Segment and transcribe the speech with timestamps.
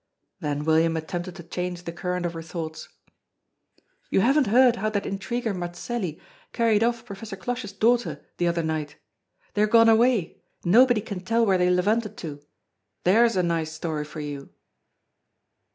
[0.39, 2.89] Then William attempted to change the current of her thoughts:
[4.09, 6.19] "You haven't heard how that intriguer Mazelli
[6.53, 8.95] carried off Professor Cloche's daughter the other night.
[9.53, 12.41] They are gone away; nobody can tell where they levanted to.
[13.03, 14.49] There's a nice story for you!"